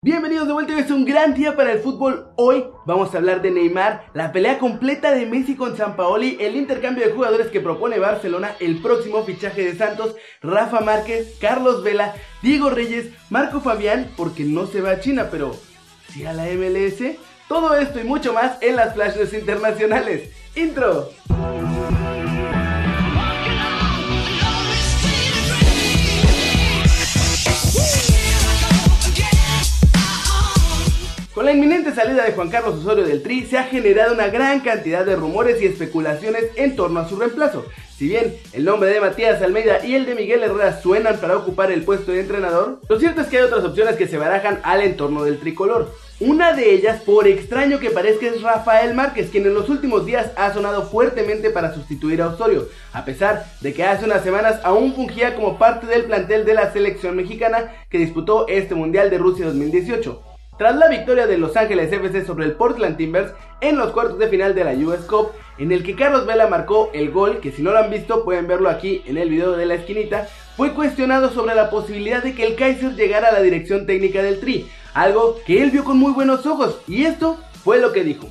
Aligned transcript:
Bienvenidos 0.00 0.46
de 0.46 0.52
vuelta, 0.52 0.78
es 0.78 0.92
un 0.92 1.04
gran 1.04 1.34
día 1.34 1.56
para 1.56 1.72
el 1.72 1.80
fútbol. 1.80 2.28
Hoy 2.36 2.66
vamos 2.86 3.12
a 3.12 3.18
hablar 3.18 3.42
de 3.42 3.50
Neymar, 3.50 4.06
la 4.14 4.30
pelea 4.30 4.60
completa 4.60 5.10
de 5.10 5.26
Messi 5.26 5.56
con 5.56 5.76
Sampaoli, 5.76 6.36
el 6.38 6.54
intercambio 6.54 7.04
de 7.04 7.12
jugadores 7.12 7.48
que 7.48 7.60
propone 7.60 7.98
Barcelona, 7.98 8.54
el 8.60 8.80
próximo 8.80 9.24
fichaje 9.24 9.64
de 9.64 9.76
Santos, 9.76 10.14
Rafa 10.40 10.78
Márquez, 10.82 11.36
Carlos 11.40 11.82
Vela, 11.82 12.14
Diego 12.42 12.70
Reyes, 12.70 13.08
Marco 13.28 13.60
Fabián, 13.60 14.12
porque 14.16 14.44
no 14.44 14.66
se 14.66 14.82
va 14.82 14.92
a 14.92 15.00
China, 15.00 15.30
pero 15.32 15.56
sí 16.12 16.24
a 16.24 16.32
la 16.32 16.44
MLS. 16.44 17.16
Todo 17.48 17.74
esto 17.74 17.98
y 17.98 18.04
mucho 18.04 18.32
más 18.32 18.62
en 18.62 18.76
las 18.76 18.94
flashes 18.94 19.34
internacionales. 19.34 20.30
Intro. 20.54 21.08
Con 31.38 31.44
la 31.44 31.52
inminente 31.52 31.94
salida 31.94 32.24
de 32.24 32.32
Juan 32.32 32.50
Carlos 32.50 32.80
Osorio 32.80 33.06
del 33.06 33.22
Tri 33.22 33.46
se 33.46 33.58
ha 33.58 33.62
generado 33.62 34.12
una 34.12 34.26
gran 34.26 34.58
cantidad 34.58 35.06
de 35.06 35.14
rumores 35.14 35.62
y 35.62 35.66
especulaciones 35.66 36.46
en 36.56 36.74
torno 36.74 36.98
a 36.98 37.08
su 37.08 37.14
reemplazo. 37.14 37.64
Si 37.96 38.08
bien 38.08 38.34
el 38.52 38.64
nombre 38.64 38.90
de 38.90 39.00
Matías 39.00 39.40
Almeida 39.40 39.86
y 39.86 39.94
el 39.94 40.04
de 40.04 40.16
Miguel 40.16 40.42
Herrera 40.42 40.82
suenan 40.82 41.18
para 41.18 41.36
ocupar 41.36 41.70
el 41.70 41.84
puesto 41.84 42.10
de 42.10 42.22
entrenador, 42.22 42.80
lo 42.88 42.98
cierto 42.98 43.20
es 43.20 43.28
que 43.28 43.38
hay 43.38 43.44
otras 43.44 43.62
opciones 43.62 43.94
que 43.94 44.08
se 44.08 44.18
barajan 44.18 44.58
al 44.64 44.80
entorno 44.80 45.22
del 45.22 45.38
tricolor. 45.38 45.94
Una 46.18 46.54
de 46.54 46.74
ellas, 46.74 47.02
por 47.02 47.28
extraño 47.28 47.78
que 47.78 47.90
parezca, 47.90 48.26
es 48.26 48.42
Rafael 48.42 48.96
Márquez, 48.96 49.30
quien 49.30 49.46
en 49.46 49.54
los 49.54 49.68
últimos 49.68 50.06
días 50.06 50.32
ha 50.34 50.52
sonado 50.52 50.90
fuertemente 50.90 51.50
para 51.50 51.72
sustituir 51.72 52.20
a 52.20 52.30
Osorio, 52.30 52.66
a 52.92 53.04
pesar 53.04 53.46
de 53.60 53.72
que 53.72 53.84
hace 53.84 54.06
unas 54.06 54.24
semanas 54.24 54.58
aún 54.64 54.92
fungía 54.92 55.36
como 55.36 55.56
parte 55.56 55.86
del 55.86 56.06
plantel 56.06 56.44
de 56.44 56.54
la 56.54 56.72
selección 56.72 57.14
mexicana 57.14 57.76
que 57.90 57.98
disputó 57.98 58.48
este 58.48 58.74
Mundial 58.74 59.08
de 59.08 59.18
Rusia 59.18 59.46
2018. 59.46 60.27
Tras 60.58 60.74
la 60.74 60.88
victoria 60.88 61.28
de 61.28 61.38
Los 61.38 61.56
Ángeles 61.56 61.92
FC 61.92 62.26
sobre 62.26 62.44
el 62.44 62.52
Portland 62.52 62.96
Timbers 62.96 63.32
en 63.60 63.76
los 63.76 63.92
cuartos 63.92 64.18
de 64.18 64.26
final 64.26 64.56
de 64.56 64.64
la 64.64 64.72
US 64.72 65.04
Cup, 65.04 65.30
en 65.56 65.70
el 65.70 65.84
que 65.84 65.94
Carlos 65.94 66.26
Vela 66.26 66.48
marcó 66.48 66.90
el 66.92 67.12
gol, 67.12 67.38
que 67.38 67.52
si 67.52 67.62
no 67.62 67.70
lo 67.70 67.78
han 67.78 67.90
visto 67.90 68.24
pueden 68.24 68.48
verlo 68.48 68.68
aquí 68.68 69.02
en 69.06 69.18
el 69.18 69.30
video 69.30 69.52
de 69.52 69.66
la 69.66 69.74
esquinita, 69.74 70.26
fue 70.56 70.74
cuestionado 70.74 71.30
sobre 71.30 71.54
la 71.54 71.70
posibilidad 71.70 72.24
de 72.24 72.34
que 72.34 72.44
el 72.44 72.56
Kaiser 72.56 72.96
llegara 72.96 73.28
a 73.28 73.32
la 73.32 73.40
dirección 73.40 73.86
técnica 73.86 74.20
del 74.20 74.40
Tri, 74.40 74.68
algo 74.94 75.38
que 75.46 75.62
él 75.62 75.70
vio 75.70 75.84
con 75.84 75.96
muy 75.96 76.12
buenos 76.12 76.44
ojos, 76.44 76.80
y 76.88 77.04
esto 77.04 77.38
fue 77.62 77.78
lo 77.78 77.92
que 77.92 78.02
dijo. 78.02 78.26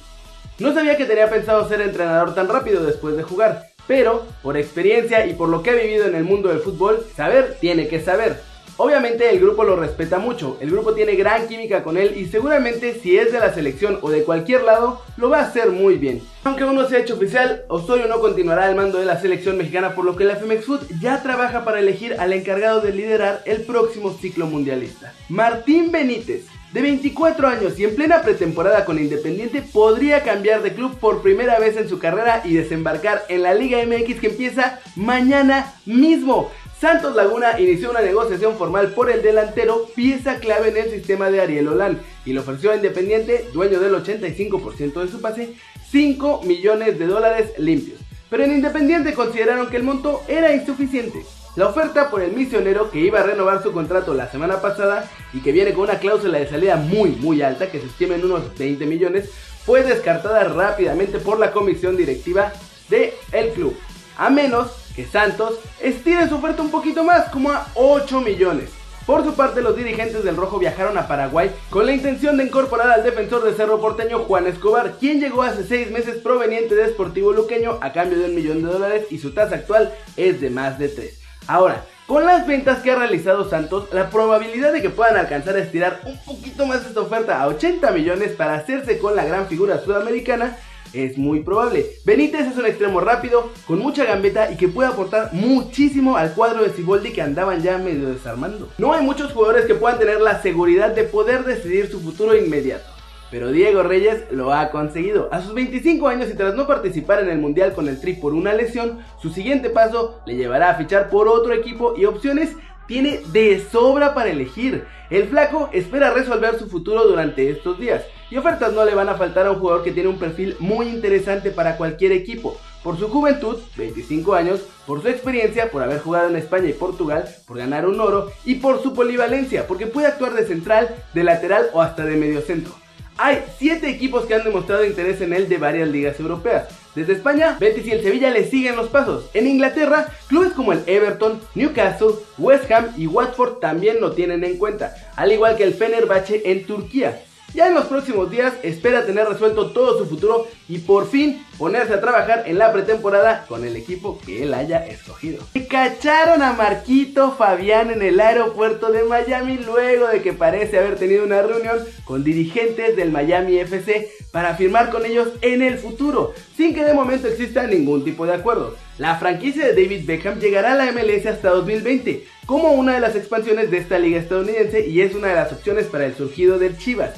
No 0.59 0.73
sabía 0.73 0.97
que 0.97 1.05
tenía 1.05 1.29
pensado 1.29 1.65
ser 1.69 1.79
entrenador 1.79 2.35
tan 2.35 2.49
rápido 2.49 2.83
después 2.83 3.15
de 3.15 3.23
jugar, 3.23 3.67
pero 3.87 4.25
por 4.43 4.57
experiencia 4.57 5.25
y 5.27 5.33
por 5.33 5.47
lo 5.47 5.63
que 5.63 5.69
ha 5.69 5.75
vivido 5.75 6.05
en 6.05 6.15
el 6.15 6.25
mundo 6.25 6.49
del 6.49 6.59
fútbol, 6.59 7.05
saber 7.15 7.55
tiene 7.61 7.87
que 7.87 8.01
saber. 8.01 8.41
Obviamente 8.79 9.27
el 9.31 9.39
grupo 9.39 9.63
lo 9.63 9.75
respeta 9.75 10.19
mucho, 10.19 10.57
el 10.61 10.69
grupo 10.69 10.93
tiene 10.93 11.15
gran 11.15 11.47
química 11.47 11.81
con 11.81 11.97
él 11.97 12.15
y 12.15 12.27
seguramente 12.27 12.93
si 13.01 13.17
es 13.17 13.31
de 13.31 13.39
la 13.39 13.51
selección 13.51 13.97
o 14.03 14.11
de 14.11 14.23
cualquier 14.23 14.61
lado, 14.61 15.01
lo 15.17 15.31
va 15.31 15.39
a 15.39 15.45
hacer 15.45 15.71
muy 15.71 15.95
bien. 15.95 16.21
Aunque 16.43 16.63
aún 16.63 16.75
no 16.75 16.87
se 16.87 16.95
ha 16.95 16.99
hecho 16.99 17.15
oficial, 17.15 17.63
Osorio 17.69 18.07
no 18.07 18.19
continuará 18.19 18.65
al 18.65 18.75
mando 18.75 18.99
de 18.99 19.05
la 19.05 19.19
selección 19.19 19.57
mexicana 19.57 19.95
por 19.95 20.05
lo 20.05 20.15
que 20.15 20.25
la 20.25 20.35
FMX 20.35 20.65
Food 20.65 20.81
ya 21.01 21.23
trabaja 21.23 21.65
para 21.65 21.79
elegir 21.79 22.17
al 22.19 22.33
encargado 22.33 22.81
de 22.81 22.93
liderar 22.93 23.41
el 23.45 23.63
próximo 23.63 24.13
ciclo 24.13 24.45
mundialista. 24.45 25.11
Martín 25.27 25.91
Benítez, 25.91 26.45
de 26.71 26.81
24 26.83 27.47
años 27.47 27.79
y 27.79 27.83
en 27.85 27.95
plena 27.95 28.21
pretemporada 28.21 28.85
con 28.85 28.99
Independiente, 28.99 29.63
podría 29.63 30.21
cambiar 30.21 30.61
de 30.61 30.73
club 30.73 30.99
por 30.99 31.23
primera 31.23 31.57
vez 31.57 31.77
en 31.77 31.89
su 31.89 31.97
carrera 31.97 32.43
y 32.45 32.53
desembarcar 32.53 33.23
en 33.29 33.41
la 33.41 33.55
Liga 33.55 33.79
MX 33.83 34.19
que 34.19 34.27
empieza 34.27 34.79
mañana 34.95 35.73
mismo. 35.85 36.51
Santos 36.79 37.15
Laguna 37.15 37.59
inició 37.59 37.89
una 37.89 38.01
negociación 38.01 38.55
formal 38.55 38.91
por 38.93 39.09
el 39.09 39.23
delantero, 39.23 39.87
pieza 39.95 40.39
clave 40.39 40.69
en 40.69 40.77
el 40.77 40.91
sistema 40.91 41.31
de 41.31 41.41
Ariel 41.41 41.69
Olan, 41.69 41.99
y 42.23 42.33
le 42.33 42.39
ofreció 42.39 42.71
a 42.71 42.75
Independiente, 42.75 43.49
dueño 43.51 43.79
del 43.79 43.95
85% 43.95 45.01
de 45.01 45.07
su 45.07 45.19
pase, 45.19 45.55
5 45.89 46.43
millones 46.43 46.99
de 46.99 47.07
dólares 47.07 47.53
limpios. 47.57 47.99
Pero 48.29 48.43
en 48.43 48.51
Independiente 48.53 49.15
consideraron 49.15 49.71
que 49.71 49.77
el 49.77 49.83
monto 49.83 50.21
era 50.27 50.53
insuficiente. 50.53 51.25
La 51.55 51.67
oferta 51.67 52.11
por 52.11 52.21
el 52.21 52.33
misionero 52.33 52.91
que 52.91 52.99
iba 52.99 53.21
a 53.21 53.23
renovar 53.23 53.63
su 53.63 53.71
contrato 53.71 54.13
la 54.13 54.29
semana 54.29 54.61
pasada 54.61 55.09
y 55.33 55.39
que 55.39 55.51
viene 55.51 55.73
con 55.73 55.85
una 55.85 55.97
cláusula 55.97 56.37
de 56.37 56.47
salida 56.47 56.75
muy 56.75 57.09
muy 57.09 57.41
alta 57.41 57.71
que 57.71 57.79
se 57.79 57.87
estima 57.87 58.13
en 58.13 58.25
unos 58.25 58.55
20 58.55 58.85
millones 58.85 59.31
fue 59.65 59.81
descartada 59.81 60.43
rápidamente 60.43 61.17
por 61.17 61.39
la 61.39 61.51
comisión 61.51 61.97
directiva 61.97 62.53
del 62.89 63.09
el 63.31 63.49
club. 63.53 63.75
A 64.17 64.31
menos 64.31 64.71
que 64.95 65.05
Santos 65.05 65.59
estire 65.79 66.27
su 66.27 66.35
oferta 66.35 66.63
un 66.63 66.71
poquito 66.71 67.03
más, 67.03 67.29
como 67.29 67.51
a 67.51 67.67
8 67.75 68.19
millones. 68.21 68.71
Por 69.05 69.23
su 69.23 69.35
parte, 69.35 69.61
los 69.61 69.77
dirigentes 69.77 70.23
del 70.23 70.35
Rojo 70.35 70.59
viajaron 70.59 70.97
a 70.97 71.07
Paraguay 71.07 71.51
con 71.69 71.85
la 71.85 71.93
intención 71.93 72.35
de 72.35 72.43
incorporar 72.43 72.89
al 72.89 73.03
defensor 73.03 73.43
de 73.43 73.53
Cerro 73.53 73.79
Porteño 73.79 74.19
Juan 74.19 74.47
Escobar, 74.47 74.97
quien 74.99 75.21
llegó 75.21 75.43
hace 75.43 75.63
6 75.63 75.91
meses 75.91 76.17
proveniente 76.17 76.75
de 76.75 76.89
Sportivo 76.89 77.31
Luqueño 77.31 77.77
a 77.79 77.93
cambio 77.93 78.17
de 78.19 78.25
un 78.25 78.35
millón 78.35 78.63
de 78.63 78.69
dólares 78.69 79.05
y 79.09 79.19
su 79.19 79.33
tasa 79.33 79.55
actual 79.55 79.93
es 80.17 80.41
de 80.41 80.49
más 80.49 80.77
de 80.79 80.89
3. 80.89 81.19
Ahora, 81.47 81.85
con 82.07 82.25
las 82.25 82.47
ventas 82.47 82.79
que 82.79 82.91
ha 82.91 82.95
realizado 82.95 83.49
Santos, 83.49 83.87
la 83.93 84.09
probabilidad 84.09 84.73
de 84.73 84.81
que 84.81 84.89
puedan 84.89 85.15
alcanzar 85.15 85.55
a 85.55 85.59
estirar 85.59 86.01
un 86.05 86.17
poquito 86.25 86.65
más 86.65 86.85
esta 86.85 87.01
oferta 87.01 87.41
a 87.41 87.47
80 87.47 87.91
millones 87.91 88.31
para 88.31 88.55
hacerse 88.55 88.97
con 88.97 89.15
la 89.15 89.25
gran 89.25 89.47
figura 89.47 89.79
sudamericana 89.79 90.57
es 90.93 91.17
muy 91.17 91.41
probable. 91.41 91.85
Benítez 92.05 92.47
es 92.47 92.57
un 92.57 92.65
extremo 92.65 92.99
rápido, 92.99 93.49
con 93.65 93.79
mucha 93.79 94.05
gambeta 94.05 94.51
y 94.51 94.57
que 94.57 94.67
puede 94.67 94.89
aportar 94.89 95.29
muchísimo 95.33 96.17
al 96.17 96.33
cuadro 96.33 96.63
de 96.63 96.69
Ciboldi 96.69 97.11
que 97.11 97.21
andaban 97.21 97.61
ya 97.61 97.77
medio 97.77 98.09
desarmando. 98.09 98.69
No 98.77 98.93
hay 98.93 99.03
muchos 99.03 99.31
jugadores 99.33 99.65
que 99.65 99.75
puedan 99.75 99.99
tener 99.99 100.21
la 100.21 100.41
seguridad 100.41 100.93
de 100.93 101.03
poder 101.03 101.43
decidir 101.43 101.89
su 101.89 101.99
futuro 101.99 102.35
inmediato. 102.35 102.85
Pero 103.29 103.51
Diego 103.51 103.83
Reyes 103.83 104.23
lo 104.31 104.53
ha 104.53 104.69
conseguido. 104.71 105.27
A 105.33 105.41
sus 105.41 105.53
25 105.53 106.07
años 106.07 106.29
y 106.29 106.37
tras 106.37 106.55
no 106.55 106.65
participar 106.65 107.21
en 107.21 107.29
el 107.29 107.39
Mundial 107.39 107.73
con 107.73 107.89
el 107.89 107.99
Tri 107.99 108.13
por 108.13 108.33
una 108.33 108.53
lesión, 108.53 108.99
su 109.21 109.29
siguiente 109.31 109.69
paso 109.69 110.21
le 110.25 110.35
llevará 110.35 110.69
a 110.69 110.75
fichar 110.75 111.09
por 111.09 111.27
otro 111.27 111.53
equipo 111.53 111.93
y 111.97 112.05
opciones 112.05 112.55
tiene 112.87 113.19
de 113.33 113.61
sobra 113.69 114.13
para 114.13 114.29
elegir. 114.29 114.85
El 115.09 115.27
flaco 115.27 115.69
espera 115.73 116.13
resolver 116.13 116.57
su 116.57 116.69
futuro 116.69 117.05
durante 117.05 117.49
estos 117.49 117.77
días 117.77 118.03
y 118.29 118.37
ofertas 118.37 118.73
no 118.73 118.85
le 118.85 118.95
van 118.95 119.09
a 119.09 119.15
faltar 119.15 119.45
a 119.45 119.51
un 119.51 119.59
jugador 119.59 119.83
que 119.83 119.91
tiene 119.91 120.09
un 120.09 120.19
perfil 120.19 120.55
muy 120.59 120.87
interesante 120.87 121.51
para 121.51 121.77
cualquier 121.77 122.11
equipo. 122.11 122.57
Por 122.83 122.97
su 122.97 123.09
juventud, 123.09 123.57
25 123.75 124.33
años, 124.35 124.61
por 124.85 125.01
su 125.01 125.09
experiencia, 125.09 125.71
por 125.71 125.83
haber 125.83 125.99
jugado 125.99 126.29
en 126.29 126.35
España 126.35 126.69
y 126.69 126.73
Portugal, 126.73 127.27
por 127.45 127.57
ganar 127.57 127.85
un 127.85 127.99
oro 127.99 128.31
y 128.45 128.55
por 128.55 128.81
su 128.81 128.93
polivalencia, 128.93 129.67
porque 129.67 129.87
puede 129.87 130.07
actuar 130.07 130.33
de 130.33 130.45
central, 130.45 130.95
de 131.13 131.23
lateral 131.23 131.67
o 131.73 131.81
hasta 131.81 132.05
de 132.05 132.15
mediocentro. 132.15 132.73
Hay 133.17 133.43
7 133.57 133.89
equipos 133.89 134.25
que 134.25 134.35
han 134.35 134.43
demostrado 134.43 134.85
interés 134.85 135.19
en 135.21 135.33
él 135.33 135.49
de 135.49 135.57
varias 135.57 135.89
ligas 135.89 136.19
europeas. 136.19 136.67
Desde 136.93 137.13
España, 137.13 137.57
Betis 137.59 137.85
y 137.87 137.91
el 137.91 138.03
Sevilla 138.03 138.29
le 138.29 138.45
siguen 138.45 138.75
los 138.75 138.89
pasos. 138.89 139.29
En 139.33 139.47
Inglaterra, 139.47 140.07
clubes 140.27 140.53
como 140.53 140.71
el 140.71 140.83
Everton, 140.85 141.41
Newcastle, 141.55 142.13
West 142.37 142.71
Ham 142.71 142.89
y 142.95 143.07
Watford 143.07 143.59
también 143.59 143.99
lo 143.99 144.13
tienen 144.13 144.43
en 144.43 144.57
cuenta, 144.57 144.95
al 145.15 145.31
igual 145.31 145.57
que 145.57 145.63
el 145.63 145.73
Fenerbahce 145.73 146.43
en 146.45 146.65
Turquía. 146.65 147.23
Ya 147.57 147.69
en 147.69 147.73
los 147.73 147.85
próximos 147.85 148.29
días 148.29 148.53
espera 148.61 149.07
tener 149.07 149.27
resuelto 149.27 149.71
todo 149.71 149.97
su 149.97 150.05
futuro 150.05 150.45
y 150.69 150.77
por 150.77 151.09
fin 151.09 151.43
ponerse 151.57 151.95
a 151.95 151.99
trabajar 151.99 152.43
en 152.45 152.59
la 152.59 152.71
pretemporada 152.71 153.47
con 153.47 153.65
el 153.65 153.75
equipo 153.75 154.19
que 154.23 154.43
él 154.43 154.53
haya 154.53 154.85
escogido. 154.85 155.43
Se 155.53 155.65
cacharon 155.65 156.43
a 156.43 156.53
Marquito 156.53 157.31
Fabián 157.31 157.89
en 157.89 158.03
el 158.03 158.19
aeropuerto 158.19 158.91
de 158.91 159.05
Miami 159.05 159.57
luego 159.57 160.07
de 160.07 160.21
que 160.21 160.33
parece 160.33 160.77
haber 160.77 160.97
tenido 160.97 161.25
una 161.25 161.41
reunión 161.41 161.79
con 162.05 162.23
dirigentes 162.23 162.95
del 162.95 163.11
Miami 163.11 163.57
FC 163.57 164.07
para 164.31 164.53
firmar 164.53 164.91
con 164.91 165.03
ellos 165.03 165.29
en 165.41 165.63
el 165.63 165.79
futuro, 165.79 166.35
sin 166.55 166.75
que 166.75 166.83
de 166.83 166.93
momento 166.93 167.27
exista 167.27 167.65
ningún 167.65 168.03
tipo 168.03 168.27
de 168.27 168.35
acuerdo. 168.35 168.75
La 168.99 169.17
franquicia 169.17 169.65
de 169.65 169.73
David 169.73 170.05
Beckham 170.05 170.39
llegará 170.39 170.73
a 170.73 170.75
la 170.75 170.91
MLS 170.91 171.25
hasta 171.25 171.49
2020 171.49 172.23
como 172.45 172.73
una 172.73 172.93
de 172.93 172.99
las 172.99 173.15
expansiones 173.15 173.71
de 173.71 173.79
esta 173.79 173.97
liga 173.97 174.19
estadounidense 174.19 174.87
y 174.87 175.01
es 175.01 175.15
una 175.15 175.29
de 175.29 175.35
las 175.35 175.51
opciones 175.51 175.87
para 175.87 176.05
el 176.05 176.15
surgido 176.15 176.59
del 176.59 176.77
Chivas 176.77 177.15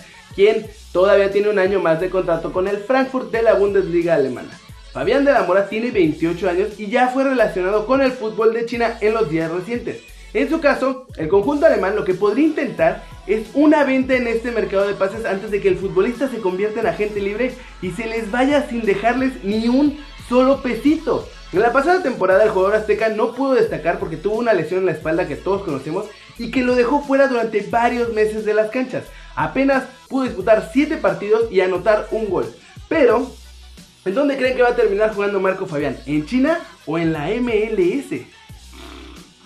todavía 0.92 1.32
tiene 1.32 1.50
un 1.50 1.60
año 1.60 1.80
más 1.80 2.00
de 2.00 2.10
contrato 2.10 2.54
con 2.54 2.68
el 2.68 2.78
Frankfurt 2.78 3.32
de 3.32 3.42
la 3.42 3.54
Bundesliga 3.54 4.16
alemana. 4.16 4.50
Fabián 4.92 5.24
de 5.26 5.32
la 5.32 5.44
Mora 5.44 5.68
tiene 5.68 5.92
28 5.92 6.50
años 6.50 6.80
y 6.80 6.88
ya 6.88 7.10
fue 7.10 7.24
relacionado 7.24 7.86
con 7.86 8.02
el 8.02 8.12
fútbol 8.12 8.54
de 8.54 8.66
China 8.66 8.98
en 9.02 9.14
los 9.14 9.30
días 9.30 9.52
recientes. 9.52 10.02
En 10.34 10.50
su 10.50 10.60
caso, 10.60 11.08
el 11.18 11.28
conjunto 11.28 11.66
alemán 11.66 11.96
lo 11.96 12.06
que 12.06 12.14
podría 12.14 12.46
intentar 12.46 13.04
es 13.28 13.48
una 13.54 13.84
venta 13.84 14.16
en 14.16 14.28
este 14.28 14.52
mercado 14.52 14.88
de 14.88 14.94
pases 14.94 15.26
antes 15.26 15.52
de 15.52 15.60
que 15.60 15.70
el 15.70 15.78
futbolista 15.78 16.28
se 16.28 16.40
convierta 16.40 16.80
en 16.80 16.88
agente 16.88 17.20
libre 17.20 17.54
y 17.82 17.92
se 17.92 18.08
les 18.08 18.32
vaya 18.32 18.68
sin 18.68 18.86
dejarles 18.86 19.44
ni 19.44 19.68
un 19.68 20.00
solo 20.28 20.62
pesito. 20.62 21.28
En 21.52 21.62
la 21.62 21.74
pasada 21.74 22.04
temporada 22.04 22.44
el 22.44 22.52
jugador 22.52 22.76
azteca 22.76 23.10
no 23.10 23.34
pudo 23.34 23.56
destacar 23.56 23.98
porque 23.98 24.18
tuvo 24.18 24.38
una 24.38 24.54
lesión 24.54 24.82
en 24.82 24.86
la 24.86 24.92
espalda 24.92 25.28
que 25.28 25.36
todos 25.36 25.64
conocemos 25.64 26.06
y 26.38 26.52
que 26.52 26.62
lo 26.62 26.76
dejó 26.76 27.02
fuera 27.02 27.28
durante 27.28 27.62
varios 27.62 28.14
meses 28.14 28.46
de 28.46 28.54
las 28.54 28.70
canchas. 28.70 29.06
Apenas 29.40 29.86
pudo 30.10 30.26
disputar 30.26 30.70
7 30.74 30.98
partidos 30.98 31.50
y 31.50 31.62
anotar 31.62 32.10
un 32.12 32.30
gol. 32.30 32.46
Pero, 32.90 33.32
¿en 34.04 34.14
dónde 34.14 34.36
creen 34.36 34.58
que 34.58 34.64
va 34.64 34.70
a 34.72 34.76
terminar 34.76 35.14
jugando 35.14 35.40
Marco 35.40 35.66
Fabián? 35.66 35.98
¿En 36.06 36.26
China 36.26 36.60
o 36.86 36.98
en 36.98 37.14
la 37.14 37.30
MLS? 37.30 38.26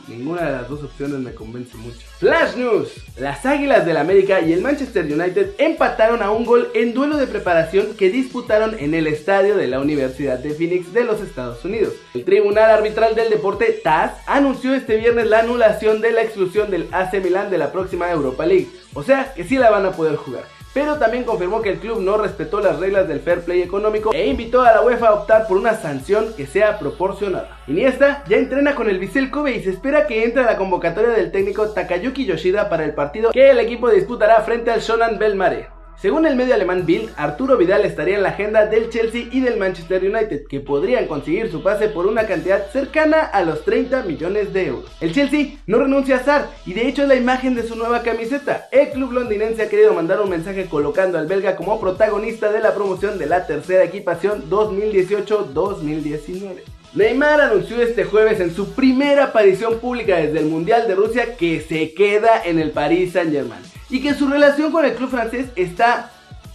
Ninguna 0.08 0.44
de 0.44 0.52
las 0.52 0.70
dos 0.70 0.84
opciones 0.84 1.20
me 1.20 1.34
convence 1.34 1.78
mucho. 1.78 2.00
Flash 2.20 2.56
News. 2.56 2.90
Las 3.18 3.46
Águilas 3.46 3.86
del 3.86 3.98
América 3.98 4.42
y 4.42 4.52
el 4.52 4.62
Manchester 4.62 5.06
United 5.06 5.52
empataron 5.58 6.22
a 6.22 6.32
un 6.32 6.46
gol 6.46 6.70
en 6.74 6.94
duelo 6.94 7.18
de 7.18 7.28
preparación 7.28 7.96
que 7.98 8.10
disputaron 8.10 8.76
en 8.80 8.94
el 8.94 9.08
estadio 9.08 9.56
de 9.56 9.68
la 9.68 9.80
Universidad 9.80 10.40
de 10.40 10.54
Phoenix 10.54 10.94
de 10.94 11.06
los 11.06 11.22
Estados 11.22 11.64
Unidos. 11.64 11.94
El 12.14 12.26
Tribunal 12.26 12.70
Arbitral 12.70 13.16
del 13.16 13.30
Deporte 13.30 13.80
TAS 13.84 14.12
anunció 14.26 14.74
este 14.74 14.98
viernes 14.98 15.28
la 15.28 15.40
anulación 15.40 16.02
de 16.02 16.12
la 16.12 16.24
exclusión 16.24 16.70
del 16.70 16.88
AC 16.92 17.24
Milan 17.24 17.50
de 17.50 17.58
la 17.58 17.72
próxima 17.72 18.12
Europa 18.12 18.46
League. 18.46 18.70
O 18.94 19.04
sea 19.04 19.34
que 19.34 19.44
sí 19.44 19.58
la 19.58 19.72
van 19.72 19.86
a 19.86 19.92
poder 19.92 20.18
jugar 20.18 20.44
pero 20.74 20.98
también 20.98 21.24
confirmó 21.24 21.62
que 21.62 21.70
el 21.70 21.80
club 21.80 22.02
no 22.02 22.18
respetó 22.18 22.60
las 22.60 22.80
reglas 22.80 23.08
del 23.08 23.20
fair 23.20 23.42
play 23.42 23.62
económico 23.62 24.12
e 24.14 24.28
invitó 24.28 24.62
a 24.62 24.74
la 24.74 24.82
UEFA 24.82 25.08
a 25.08 25.14
optar 25.14 25.48
por 25.48 25.58
una 25.58 25.76
sanción 25.76 26.34
que 26.36 26.48
sea 26.48 26.80
proporcionada. 26.80 27.58
Iniesta 27.68 28.24
ya 28.28 28.38
entrena 28.38 28.76
con 28.76 28.90
el 28.90 29.00
Vissel 29.00 29.30
Kobe 29.30 29.56
y 29.56 29.64
se 29.64 29.70
espera 29.70 30.08
que 30.08 30.24
entre 30.24 30.44
a 30.44 30.46
la 30.46 30.58
convocatoria 30.58 31.12
del 31.12 31.32
técnico 31.32 31.70
Takayuki 31.70 32.26
Yoshida 32.26 32.70
para 32.70 32.86
el 32.86 32.94
partido 32.94 33.32
que 33.32 33.52
el 33.52 33.60
equipo 33.60 33.90
disputará 33.90 34.42
frente 34.42 34.72
al 34.72 34.82
Shonan 34.82 35.20
Belmare. 35.20 35.73
Según 36.02 36.26
el 36.26 36.36
medio 36.36 36.54
alemán 36.54 36.86
Bild, 36.86 37.12
Arturo 37.16 37.56
Vidal 37.56 37.86
estaría 37.86 38.18
en 38.18 38.24
la 38.24 38.30
agenda 38.30 38.66
del 38.66 38.90
Chelsea 38.90 39.28
y 39.32 39.40
del 39.40 39.58
Manchester 39.58 40.04
United, 40.04 40.48
que 40.48 40.60
podrían 40.60 41.08
conseguir 41.08 41.50
su 41.50 41.64
pase 41.64 41.88
por 41.88 42.08
una 42.08 42.26
cantidad 42.26 42.70
cercana 42.72 43.22
a 43.22 43.42
los 43.44 43.64
30 43.64 44.04
millones 44.04 44.52
de 44.52 44.68
euros. 44.68 44.92
El 45.00 45.14
Chelsea 45.14 45.56
no 45.66 45.80
renuncia 45.80 46.18
a 46.18 46.24
Sar 46.24 46.50
y 46.66 46.74
de 46.74 46.90
hecho 46.90 47.04
es 47.04 47.08
la 47.08 47.16
imagen 47.16 47.56
de 47.56 47.64
su 47.64 47.76
nueva 47.76 48.04
camiseta. 48.04 48.68
El 48.72 48.90
club 48.90 49.14
londinense 49.14 49.62
ha 49.62 49.70
querido 49.70 49.94
mandar 49.94 50.20
un 50.20 50.30
mensaje 50.30 50.66
colocando 50.66 51.18
al 51.18 51.28
belga 51.28 51.56
como 51.56 51.80
protagonista 51.80 52.52
de 52.52 52.60
la 52.60 52.76
promoción 52.76 53.18
de 53.18 53.28
la 53.28 53.48
tercera 53.48 53.86
equipación 53.86 54.50
2018-2019. 54.50 56.73
Neymar 56.96 57.42
anunció 57.42 57.82
este 57.82 58.04
jueves 58.04 58.40
en 58.40 58.54
su 58.54 58.74
primera 58.74 59.26
aparición 59.26 59.80
pública 59.80 60.18
desde 60.18 60.38
el 60.38 60.46
Mundial 60.46 60.88
de 60.88 60.94
Rusia 60.94 61.36
que 61.36 61.60
se 61.60 61.96
queda 61.96 62.44
en 62.46 62.60
el 62.60 62.70
Paris 62.70 63.14
Saint 63.14 63.32
Germain 63.32 63.64
y 63.90 64.00
que 64.00 64.14
su 64.14 64.28
relación 64.28 64.72
con 64.72 64.86
el 64.86 64.94
club 64.94 65.10
francés 65.10 65.48
está 65.56 66.12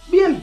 bien. 0.09 0.41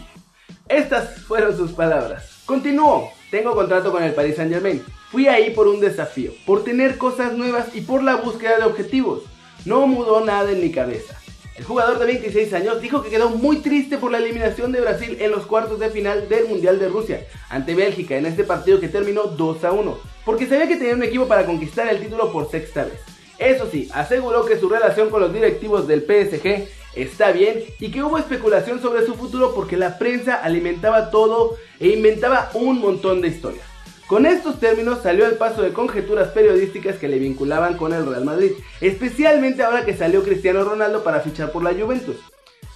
Estas 0.69 1.23
fueron 1.23 1.57
sus 1.57 1.73
palabras. 1.73 2.43
Continuó, 2.45 3.11
tengo 3.31 3.55
contrato 3.55 3.91
con 3.91 4.03
el 4.03 4.13
Paris 4.13 4.37
Saint 4.37 4.53
Germain. 4.53 4.85
Fui 5.11 5.29
ahí 5.29 5.49
por 5.51 5.67
un 5.67 5.81
desafío, 5.81 6.33
por 6.45 6.63
tener 6.63 6.99
cosas 6.99 7.33
nuevas 7.33 7.75
y 7.75 7.81
por 7.81 8.03
la 8.03 8.17
búsqueda 8.17 8.59
de 8.59 8.65
objetivos. 8.65 9.23
No 9.65 9.87
mudó 9.87 10.23
nada 10.23 10.51
en 10.51 10.61
mi 10.61 10.71
cabeza. 10.71 11.19
El 11.57 11.65
jugador 11.65 11.99
de 11.99 12.05
26 12.05 12.53
años 12.53 12.83
dijo 12.83 13.03
que 13.03 13.09
quedó 13.09 13.31
muy 13.31 13.59
triste 13.59 13.97
por 13.97 14.13
la 14.13 14.19
eliminación 14.19 14.73
de 14.73 14.81
Brasil 14.83 15.17
en 15.21 15.31
los 15.31 15.47
cuartos 15.47 15.81
de 15.81 15.89
final 15.89 16.29
del 16.29 16.49
Mundial 16.49 16.79
de 16.79 16.89
Rusia 16.89 17.27
ante 17.49 17.75
Bélgica 17.75 18.15
en 18.17 18.27
este 18.27 18.45
partido 18.45 18.79
que 18.79 18.89
terminó 18.89 19.23
2 19.25 19.65
a 19.65 19.73
1, 19.73 19.99
porque 20.27 20.47
sabía 20.47 20.69
que 20.69 20.77
tenía 20.77 20.95
un 20.95 21.03
equipo 21.03 21.27
para 21.27 21.47
conquistar 21.47 21.89
el 21.89 22.01
título 22.01 22.31
por 22.31 22.51
sexta 22.51 22.85
vez. 22.85 23.01
Eso 23.39 23.69
sí, 23.71 23.89
aseguró 23.95 24.45
que 24.45 24.59
su 24.59 24.69
relación 24.69 25.09
con 25.09 25.21
los 25.21 25.33
directivos 25.33 25.89
del 25.89 26.03
PSG 26.03 26.69
está 26.95 27.33
bien 27.33 27.65
y 27.81 27.91
que 27.91 28.03
hubo 28.03 28.19
especulación 28.19 28.83
sobre 28.83 29.07
su 29.07 29.15
futuro 29.15 29.55
porque 29.55 29.79
la 29.79 29.99
prensa 29.99 30.35
alimentaba 30.35 31.11
todo 31.11 31.57
e 31.81 31.89
inventaba 31.89 32.51
un 32.53 32.81
montón 32.81 33.23
de 33.23 33.29
historias. 33.29 33.76
Con 34.07 34.25
estos 34.25 34.61
términos 34.61 35.01
salió 35.03 35.27
al 35.27 35.35
paso 35.35 35.63
de 35.63 35.73
conjeturas 35.73 36.29
periodísticas 36.29 36.95
que 36.95 37.09
le 37.09 37.19
vinculaban 37.19 37.77
con 37.77 37.93
el 37.93 38.07
Real 38.07 38.25
Madrid, 38.25 38.53
especialmente 38.81 39.65
ahora 39.65 39.85
que 39.85 39.97
salió 39.97 40.23
Cristiano 40.23 40.63
Ronaldo 40.63 41.03
para 41.03 41.21
fichar 41.21 41.51
por 41.51 41.65
la 41.65 41.75
Juventus. 41.75 42.15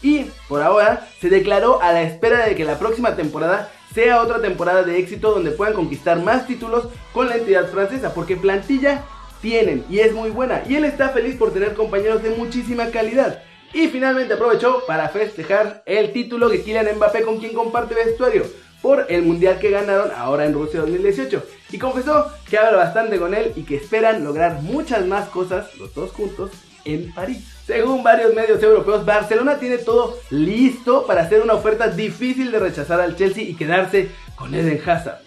Y, 0.03 0.27
por 0.49 0.61
ahora, 0.61 1.09
se 1.21 1.29
declaró 1.29 1.81
a 1.82 1.93
la 1.93 2.03
espera 2.03 2.47
de 2.47 2.56
que 2.56 2.65
la 2.65 2.81
próxima 2.81 3.15
temporada 3.15 3.71
sea 3.94 4.23
otra 4.23 4.41
temporada 4.41 4.82
de 4.82 4.99
éxito 4.99 5.31
donde 5.31 5.53
puedan 5.53 5.75
conquistar 5.75 6.21
más 6.21 6.49
títulos 6.49 6.88
con 7.12 7.29
la 7.29 7.37
entidad 7.37 7.71
francesa, 7.71 8.12
porque 8.12 8.37
plantilla 8.37 9.05
tienen 9.41 9.85
y 9.88 10.00
es 10.00 10.12
muy 10.12 10.31
buena, 10.31 10.65
y 10.69 10.75
él 10.75 10.85
está 10.85 11.11
feliz 11.11 11.37
por 11.37 11.53
tener 11.53 11.75
compañeros 11.75 12.25
de 12.25 12.31
muchísima 12.31 12.87
calidad. 12.87 13.41
Y 13.73 13.87
finalmente 13.87 14.35
aprovechó 14.35 14.82
para 14.85 15.09
festejar 15.11 15.85
el 15.87 16.12
título 16.12 16.50
que 16.50 16.62
Kylian 16.65 16.97
Mbappé 16.97 17.23
con 17.23 17.38
quien 17.38 17.55
comparte 17.55 17.94
vestuario 17.94 18.43
por 18.82 19.06
el 19.09 19.23
mundial 19.23 19.59
que 19.59 19.71
ganaron 19.71 20.11
ahora 20.17 20.47
en 20.47 20.55
Rusia 20.55 20.81
2018 20.81 21.43
y 21.73 21.79
confesó 21.79 22.27
que 22.49 22.59
habla 22.59 22.79
bastante 22.79 23.19
con 23.19 23.35
él 23.35 23.53
y 23.56 23.62
que 23.62 23.77
esperan 23.77 24.25
lograr 24.25 24.62
muchas 24.62 25.06
más 25.06 25.29
cosas 25.29 25.75
los 25.77 25.94
dos 25.94 26.11
juntos 26.12 26.50
en 26.85 27.12
París. 27.12 27.44
Según 27.67 28.03
varios 28.03 28.35
medios 28.35 28.62
europeos, 28.62 29.05
Barcelona 29.05 29.59
tiene 29.59 29.79
todo 29.79 30.19
listo 30.31 31.06
para 31.06 31.23
hacer 31.23 31.43
una 31.43 31.55
oferta 31.55 31.88
difícil 31.88 32.50
de 32.50 32.59
rechazar 32.59 33.00
al 33.00 33.17
Chelsea 33.17 33.44
y 33.44 33.55
quedarse 33.55 34.11
con 34.35 34.55
Eden 34.55 34.81
Hazard. 34.85 35.21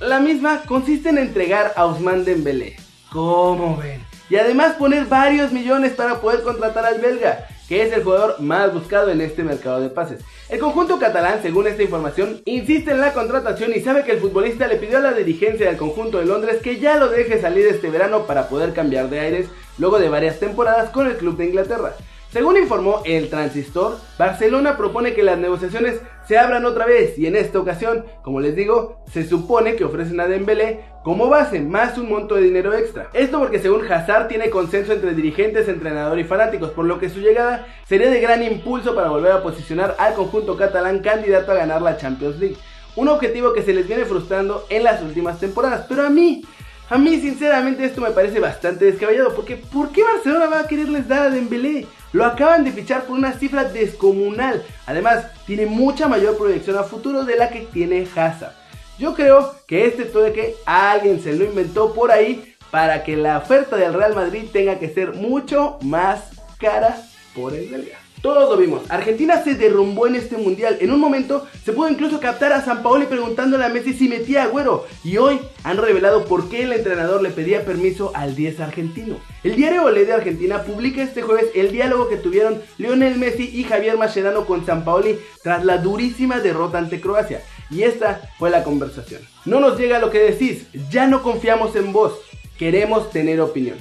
La 0.00 0.20
misma 0.20 0.62
consiste 0.66 1.08
en 1.08 1.18
entregar 1.18 1.72
a 1.76 1.86
Ousmane 1.86 2.24
Dembélé. 2.24 2.76
¿Cómo 3.10 3.76
ven? 3.76 4.04
Y 4.30 4.36
además 4.36 4.74
poner 4.74 5.06
varios 5.06 5.52
millones 5.52 5.92
para 5.92 6.20
poder 6.20 6.42
contratar 6.42 6.86
al 6.86 7.00
belga 7.00 7.46
que 7.72 7.80
es 7.80 7.92
el 7.94 8.04
jugador 8.04 8.38
más 8.38 8.70
buscado 8.74 9.10
en 9.10 9.22
este 9.22 9.42
mercado 9.42 9.80
de 9.80 9.88
pases. 9.88 10.20
El 10.50 10.58
conjunto 10.58 10.98
catalán, 10.98 11.38
según 11.40 11.66
esta 11.66 11.82
información, 11.82 12.42
insiste 12.44 12.90
en 12.90 13.00
la 13.00 13.14
contratación 13.14 13.72
y 13.74 13.80
sabe 13.80 14.04
que 14.04 14.12
el 14.12 14.20
futbolista 14.20 14.68
le 14.68 14.76
pidió 14.76 14.98
a 14.98 15.00
la 15.00 15.14
dirigencia 15.14 15.68
del 15.68 15.78
conjunto 15.78 16.18
de 16.18 16.26
Londres 16.26 16.60
que 16.62 16.78
ya 16.78 16.98
lo 16.98 17.08
deje 17.08 17.40
salir 17.40 17.66
este 17.66 17.88
verano 17.88 18.26
para 18.26 18.50
poder 18.50 18.74
cambiar 18.74 19.08
de 19.08 19.20
aires 19.20 19.46
luego 19.78 19.98
de 19.98 20.10
varias 20.10 20.38
temporadas 20.38 20.90
con 20.90 21.06
el 21.06 21.16
club 21.16 21.38
de 21.38 21.46
Inglaterra. 21.46 21.94
Según 22.32 22.56
informó 22.56 23.02
el 23.04 23.28
Transistor, 23.28 23.98
Barcelona 24.16 24.78
propone 24.78 25.12
que 25.12 25.22
las 25.22 25.36
negociaciones 25.36 26.00
se 26.26 26.38
abran 26.38 26.64
otra 26.64 26.86
vez 26.86 27.18
y 27.18 27.26
en 27.26 27.36
esta 27.36 27.58
ocasión, 27.58 28.06
como 28.22 28.40
les 28.40 28.56
digo, 28.56 29.02
se 29.12 29.28
supone 29.28 29.76
que 29.76 29.84
ofrecen 29.84 30.18
a 30.18 30.26
Dembélé 30.26 30.80
como 31.04 31.28
base 31.28 31.60
más 31.60 31.98
un 31.98 32.08
monto 32.08 32.36
de 32.36 32.44
dinero 32.44 32.72
extra. 32.72 33.10
Esto 33.12 33.38
porque 33.38 33.58
según 33.58 33.84
Hazard 33.84 34.28
tiene 34.28 34.48
consenso 34.48 34.94
entre 34.94 35.12
dirigentes, 35.12 35.68
entrenador 35.68 36.18
y 36.18 36.24
fanáticos, 36.24 36.70
por 36.70 36.86
lo 36.86 36.98
que 36.98 37.10
su 37.10 37.20
llegada 37.20 37.66
sería 37.86 38.08
de 38.08 38.22
gran 38.22 38.42
impulso 38.42 38.94
para 38.94 39.10
volver 39.10 39.32
a 39.32 39.42
posicionar 39.42 39.94
al 39.98 40.14
conjunto 40.14 40.56
catalán 40.56 41.00
candidato 41.00 41.52
a 41.52 41.56
ganar 41.56 41.82
la 41.82 41.98
Champions 41.98 42.38
League. 42.38 42.56
Un 42.96 43.08
objetivo 43.08 43.52
que 43.52 43.60
se 43.60 43.74
les 43.74 43.86
viene 43.86 44.06
frustrando 44.06 44.64
en 44.70 44.84
las 44.84 45.02
últimas 45.02 45.38
temporadas, 45.38 45.84
pero 45.86 46.06
a 46.06 46.08
mí 46.08 46.42
a 46.88 46.98
mí 46.98 47.20
sinceramente 47.20 47.84
esto 47.84 48.00
me 48.00 48.10
parece 48.10 48.40
bastante 48.40 48.86
descabellado 48.86 49.34
porque 49.34 49.56
¿por 49.56 49.90
qué 49.92 50.02
Barcelona 50.02 50.46
va 50.46 50.60
a 50.60 50.66
quererles 50.66 51.08
dar 51.08 51.22
a 51.22 51.30
Dembélé? 51.30 51.86
Lo 52.12 52.24
acaban 52.24 52.64
de 52.64 52.72
fichar 52.72 53.04
por 53.04 53.16
una 53.16 53.32
cifra 53.32 53.64
descomunal. 53.64 54.62
Además, 54.86 55.26
tiene 55.46 55.66
mucha 55.66 56.08
mayor 56.08 56.36
proyección 56.36 56.76
a 56.76 56.84
futuro 56.84 57.24
de 57.24 57.36
la 57.36 57.48
que 57.48 57.60
tiene 57.60 58.06
Hazard. 58.14 58.52
Yo 58.98 59.14
creo 59.14 59.54
que 59.66 59.86
este 59.86 60.04
que 60.32 60.54
alguien 60.66 61.22
se 61.22 61.32
lo 61.32 61.44
inventó 61.44 61.94
por 61.94 62.12
ahí 62.12 62.54
para 62.70 63.02
que 63.02 63.16
la 63.16 63.38
oferta 63.38 63.76
del 63.76 63.94
Real 63.94 64.14
Madrid 64.14 64.44
tenga 64.52 64.78
que 64.78 64.88
ser 64.88 65.14
mucho 65.14 65.78
más 65.82 66.20
cara 66.58 66.96
por 67.34 67.54
el 67.54 67.68
belga. 67.68 68.01
Todos 68.22 68.48
lo 68.48 68.56
vimos. 68.56 68.82
Argentina 68.88 69.42
se 69.42 69.56
derrumbó 69.56 70.06
en 70.06 70.14
este 70.14 70.36
mundial. 70.36 70.78
En 70.80 70.92
un 70.92 71.00
momento 71.00 71.44
se 71.64 71.72
pudo 71.72 71.88
incluso 71.88 72.20
captar 72.20 72.52
a 72.52 72.64
San 72.64 72.84
Paoli 72.84 73.06
preguntándole 73.06 73.64
a 73.64 73.68
Messi 73.68 73.94
si 73.94 74.08
metía 74.08 74.44
agüero. 74.44 74.86
Y 75.02 75.16
hoy 75.16 75.40
han 75.64 75.76
revelado 75.76 76.24
por 76.24 76.48
qué 76.48 76.62
el 76.62 76.72
entrenador 76.72 77.20
le 77.20 77.30
pedía 77.30 77.64
permiso 77.64 78.12
al 78.14 78.36
10 78.36 78.60
argentino. 78.60 79.16
El 79.42 79.56
diario 79.56 79.82
Olé 79.84 80.04
de 80.04 80.12
Argentina 80.12 80.62
publica 80.62 81.02
este 81.02 81.22
jueves 81.22 81.46
el 81.56 81.72
diálogo 81.72 82.08
que 82.08 82.16
tuvieron 82.16 82.62
Lionel 82.78 83.18
Messi 83.18 83.50
y 83.52 83.64
Javier 83.64 83.98
Mascherano 83.98 84.46
con 84.46 84.64
San 84.64 84.84
Paoli 84.84 85.18
tras 85.42 85.64
la 85.64 85.78
durísima 85.78 86.38
derrota 86.38 86.78
ante 86.78 87.00
Croacia. 87.00 87.42
Y 87.70 87.82
esta 87.82 88.30
fue 88.38 88.50
la 88.50 88.62
conversación. 88.62 89.22
No 89.46 89.58
nos 89.58 89.76
llega 89.76 89.98
lo 89.98 90.10
que 90.10 90.20
decís, 90.20 90.68
ya 90.90 91.08
no 91.08 91.24
confiamos 91.24 91.74
en 91.74 91.92
vos, 91.92 92.12
queremos 92.56 93.10
tener 93.10 93.40
opinión. 93.40 93.78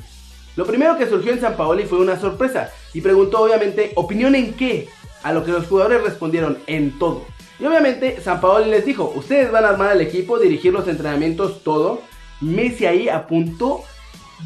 Lo 0.55 0.65
primero 0.65 0.97
que 0.97 1.07
surgió 1.07 1.31
en 1.31 1.39
San 1.39 1.55
Paoli 1.55 1.85
fue 1.85 1.99
una 1.99 2.19
sorpresa 2.19 2.71
y 2.93 3.01
preguntó 3.01 3.41
obviamente 3.41 3.91
opinión 3.95 4.35
en 4.35 4.53
qué, 4.53 4.89
a 5.23 5.33
lo 5.33 5.43
que 5.43 5.51
los 5.51 5.67
jugadores 5.67 6.03
respondieron 6.03 6.57
en 6.67 6.97
todo. 6.97 7.25
Y 7.59 7.65
obviamente 7.65 8.19
San 8.21 8.41
Paoli 8.41 8.69
les 8.69 8.85
dijo, 8.85 9.13
ustedes 9.15 9.51
van 9.51 9.65
a 9.65 9.69
armar 9.69 9.95
el 9.95 10.01
equipo, 10.01 10.39
dirigir 10.39 10.73
los 10.73 10.87
entrenamientos, 10.87 11.63
todo. 11.63 12.01
Messi 12.39 12.87
ahí 12.87 13.07
apuntó 13.07 13.83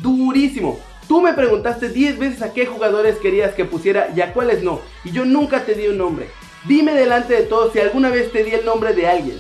durísimo. 0.01 0.79
Tú 1.07 1.21
me 1.21 1.33
preguntaste 1.33 1.89
10 1.89 2.19
veces 2.19 2.41
a 2.41 2.51
qué 2.51 2.65
jugadores 2.65 3.17
querías 3.17 3.53
que 3.53 3.63
pusiera 3.63 4.09
y 4.15 4.21
a 4.21 4.33
cuáles 4.33 4.63
no. 4.63 4.81
Y 5.03 5.11
yo 5.11 5.23
nunca 5.23 5.63
te 5.63 5.75
di 5.75 5.87
un 5.87 5.97
nombre. 5.97 6.27
Dime 6.67 6.93
delante 6.93 7.35
de 7.35 7.43
todos 7.43 7.73
si 7.73 7.79
alguna 7.79 8.09
vez 8.09 8.31
te 8.31 8.43
di 8.43 8.51
el 8.51 8.65
nombre 8.65 8.93
de 8.93 9.07
alguien. 9.07 9.39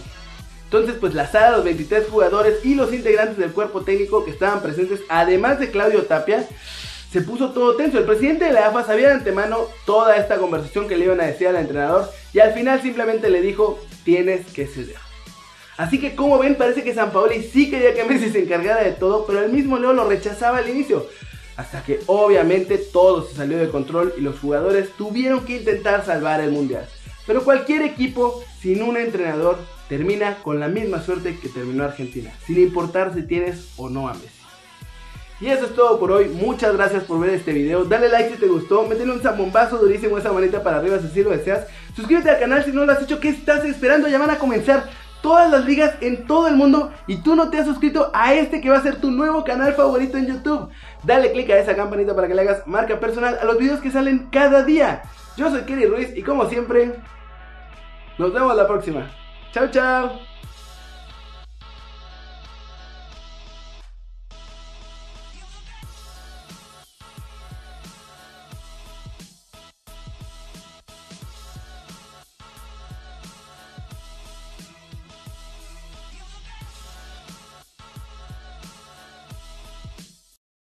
Entonces, 0.65 0.95
pues 0.99 1.13
la 1.13 1.27
sala, 1.27 1.57
los 1.57 1.65
23 1.65 2.07
jugadores 2.07 2.63
y 2.63 2.75
los 2.75 2.93
integrantes 2.93 3.37
del 3.37 3.51
cuerpo 3.51 3.81
técnico 3.81 4.25
que 4.25 4.31
estaban 4.31 4.61
presentes, 4.61 5.01
además 5.09 5.59
de 5.59 5.71
Claudio 5.71 6.03
Tapia, 6.03 6.47
se 7.15 7.21
puso 7.21 7.51
todo 7.51 7.77
tenso. 7.77 7.97
El 7.97 8.03
presidente 8.03 8.43
de 8.43 8.51
la 8.51 8.67
AFA 8.67 8.83
sabía 8.83 9.07
de 9.07 9.13
antemano 9.13 9.69
toda 9.85 10.17
esta 10.17 10.35
conversación 10.35 10.89
que 10.89 10.97
le 10.97 11.05
iban 11.05 11.21
a 11.21 11.25
decir 11.25 11.47
al 11.47 11.55
entrenador 11.55 12.11
y 12.33 12.39
al 12.39 12.51
final 12.51 12.81
simplemente 12.81 13.29
le 13.29 13.39
dijo, 13.39 13.79
tienes 14.03 14.45
que 14.47 14.67
ceder. 14.67 14.97
Así 15.77 15.97
que 15.97 16.13
como 16.13 16.37
ven, 16.37 16.55
parece 16.55 16.83
que 16.83 16.93
San 16.93 17.11
Paoli 17.11 17.41
sí 17.41 17.69
quería 17.69 17.93
que 17.93 18.03
Messi 18.03 18.31
se 18.31 18.43
encargara 18.43 18.83
de 18.83 18.91
todo, 18.91 19.25
pero 19.25 19.41
el 19.41 19.49
mismo 19.49 19.77
Leo 19.77 19.93
lo 19.93 20.09
rechazaba 20.09 20.57
al 20.57 20.67
inicio. 20.67 21.07
Hasta 21.55 21.83
que 21.83 22.01
obviamente 22.07 22.77
todo 22.77 23.25
se 23.25 23.33
salió 23.33 23.59
de 23.59 23.69
control 23.69 24.13
y 24.17 24.19
los 24.19 24.37
jugadores 24.37 24.89
tuvieron 24.97 25.45
que 25.45 25.55
intentar 25.55 26.05
salvar 26.05 26.41
el 26.41 26.51
mundial. 26.51 26.85
Pero 27.25 27.45
cualquier 27.45 27.83
equipo 27.83 28.43
sin 28.59 28.83
un 28.83 28.97
entrenador 28.97 29.57
termina 29.87 30.43
con 30.43 30.59
la 30.59 30.67
misma 30.67 31.01
suerte 31.01 31.39
que 31.41 31.47
terminó 31.47 31.85
Argentina, 31.85 32.33
sin 32.45 32.59
importar 32.59 33.13
si 33.13 33.23
tienes 33.23 33.69
o 33.77 33.87
no 33.87 34.09
a 34.09 34.15
Messi. 34.15 34.44
Y 35.41 35.47
eso 35.47 35.65
es 35.65 35.75
todo 35.75 35.99
por 35.99 36.11
hoy, 36.11 36.29
muchas 36.29 36.73
gracias 36.75 37.03
por 37.03 37.19
ver 37.19 37.31
este 37.31 37.51
video, 37.51 37.83
dale 37.83 38.07
like 38.07 38.31
si 38.31 38.37
te 38.37 38.47
gustó, 38.47 38.85
métele 38.87 39.11
un 39.11 39.19
zambombazo 39.19 39.77
durísimo 39.77 40.17
esa 40.17 40.31
manita 40.31 40.63
para 40.63 40.77
arriba 40.77 40.97
si 40.99 41.07
así 41.07 41.23
lo 41.23 41.31
deseas, 41.31 41.67
suscríbete 41.93 42.29
al 42.29 42.39
canal 42.39 42.63
si 42.63 42.71
no 42.71 42.85
lo 42.85 42.91
has 42.93 43.01
hecho, 43.01 43.19
¿qué 43.19 43.29
estás 43.29 43.65
esperando? 43.65 44.07
Ya 44.07 44.17
van 44.17 44.29
a 44.29 44.39
comenzar 44.39 44.89
todas 45.25 45.49
las 45.49 45.65
ligas 45.65 45.95
en 46.01 46.27
todo 46.27 46.47
el 46.47 46.55
mundo 46.55 46.91
y 47.07 47.17
tú 47.17 47.35
no 47.35 47.49
te 47.49 47.57
has 47.57 47.65
suscrito 47.65 48.11
a 48.13 48.35
este 48.35 48.61
que 48.61 48.69
va 48.69 48.77
a 48.77 48.83
ser 48.83 49.01
tu 49.01 49.09
nuevo 49.09 49.43
canal 49.43 49.73
favorito 49.73 50.17
en 50.17 50.27
YouTube. 50.27 50.69
Dale 51.03 51.31
click 51.31 51.49
a 51.49 51.57
esa 51.57 51.75
campanita 51.75 52.15
para 52.15 52.27
que 52.27 52.35
le 52.35 52.43
hagas 52.43 52.67
marca 52.67 52.99
personal 52.99 53.37
a 53.41 53.43
los 53.43 53.57
videos 53.57 53.79
que 53.79 53.89
salen 53.89 54.29
cada 54.31 54.63
día. 54.63 55.01
Yo 55.35 55.49
soy 55.49 55.61
Kerry 55.61 55.87
Ruiz 55.87 56.15
y 56.15 56.21
como 56.21 56.47
siempre, 56.47 56.93
nos 58.19 58.33
vemos 58.33 58.55
la 58.55 58.67
próxima. 58.67 59.09
Chao, 59.51 59.67
chao. 59.71 60.34